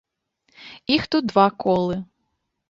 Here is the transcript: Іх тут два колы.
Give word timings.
Іх 0.95 1.03
тут 1.17 1.29
два 1.33 1.45
колы. 1.65 1.99